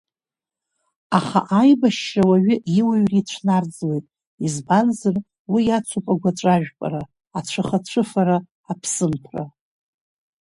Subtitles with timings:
[1.17, 4.05] Аха аибашьра ауаҩы иуаҩра ицәнарӡуеит,
[4.45, 5.15] избанзар,
[5.51, 7.01] уи иацуп агәаҵәажәпара,
[7.37, 8.37] ацәыха-цәыфара,
[8.71, 9.43] аԥсымҭәра.